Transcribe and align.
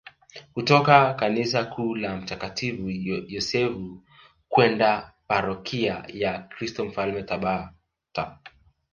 kutoka 0.53 1.13
kanisa 1.13 1.63
kuu 1.65 1.95
la 1.95 2.17
mtakatifu 2.17 2.89
Yosefu 3.27 4.03
kwenda 4.49 5.13
parokia 5.27 6.03
ya 6.07 6.39
Kristo 6.41 6.85
Mfalme 6.85 7.23
Tabata 7.23 8.37